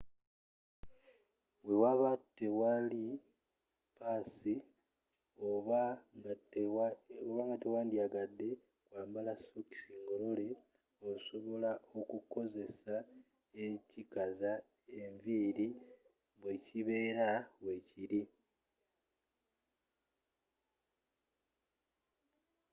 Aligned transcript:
we 1.65 1.73
waba 1.81 2.11
teliwo 2.35 2.69
ppaasi 3.93 4.55
oba 5.49 5.81
nga 7.47 7.51
tewandyagadde 7.61 8.49
kwambala 8.87 9.31
sokisi 9.41 9.89
ngolole 10.01 10.47
osobola 11.09 11.71
okukozesa 12.03 12.95
ekikaza 13.65 14.51
enviiri 15.01 15.67
bwekibeera 16.39 17.29
weekiri 17.65 18.21